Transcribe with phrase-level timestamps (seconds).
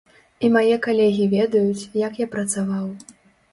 [0.47, 2.85] І мае калегі ведаюць, як я працаваў.